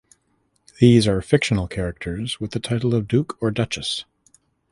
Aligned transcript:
These 0.79 1.07
are 1.07 1.21
fictional 1.21 1.67
characters 1.67 2.39
with 2.39 2.53
the 2.53 2.59
title 2.59 2.95
of 2.95 3.07
"duke" 3.07 3.37
or 3.39 3.51
"duchess". 3.51 4.03